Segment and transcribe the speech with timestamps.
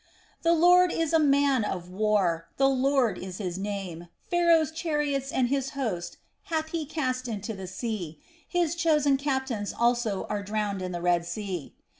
[0.41, 4.07] "The Lord is a man of war: the Lord is his name.
[4.31, 10.25] Pharaoh's chariots and his host hath he cast into the sea: his chosen captains also
[10.27, 11.75] are drowned in the Red Sea.